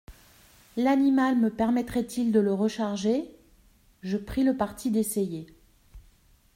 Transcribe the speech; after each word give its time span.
L'animal 0.77 1.37
me 1.37 1.51
permettrait-il 1.51 2.31
de 2.31 2.39
le 2.39 2.51
recharger? 2.51 3.29
Je 4.01 4.17
pris 4.17 4.43
le 4.43 4.57
parti 4.57 4.89
d'essayer. 4.89 5.45